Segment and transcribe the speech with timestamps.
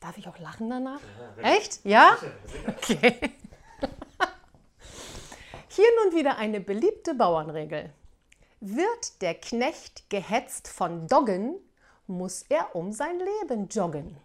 [0.00, 1.00] Darf ich auch lachen danach?
[1.42, 1.84] Echt?
[1.84, 2.16] Ja?
[2.66, 3.18] Okay.
[5.68, 7.92] Hier nun wieder eine beliebte Bauernregel.
[8.60, 11.54] Wird der Knecht gehetzt von Doggen,
[12.06, 14.16] muss er um sein Leben joggen.